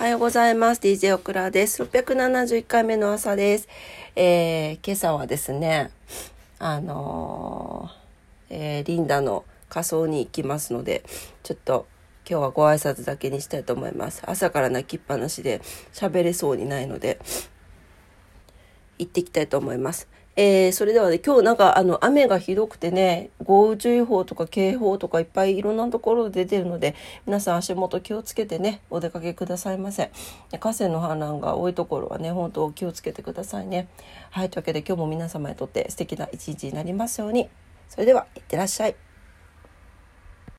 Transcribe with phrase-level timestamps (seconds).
[0.00, 0.80] おはようございます。
[0.80, 1.82] DJ オクラです。
[1.82, 3.68] 671回目の朝です。
[4.16, 5.90] えー、今朝はですね、
[6.58, 11.04] あのー、えー、リンダの仮装に行きますので、
[11.42, 11.86] ちょっと
[12.26, 14.22] 今日はご挨拶だけにしたいと思います。
[14.24, 15.60] 朝から泣きっぱなしで
[15.92, 17.20] 喋れそうにないので、
[18.98, 20.08] 行ってきたいと思います。
[20.36, 26.94] えー、それではね、今日なんかあの雨がひどくてね、豪雨注意報とか警報とかいっぱいいろんなところで出てるので、
[27.26, 30.10] 皆さん足元気をつけてね、お出かけくださいませ。
[30.60, 33.88] 河川の氾濫が多いところはね、本当気をつけてくださいね。
[34.30, 37.48] はい、というわけで今日も皆様にとって素敵な一日になりますように。
[37.88, 39.09] それでは、いってらっしゃい。